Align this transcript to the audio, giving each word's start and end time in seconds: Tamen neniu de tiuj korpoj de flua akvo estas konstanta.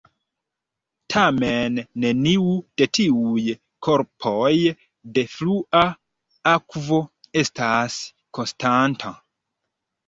Tamen 1.15 1.75
neniu 2.05 2.47
de 2.83 2.87
tiuj 2.99 3.43
korpoj 3.89 4.51
de 5.19 5.27
flua 5.37 5.85
akvo 6.57 7.03
estas 7.47 8.01
konstanta. 8.41 9.19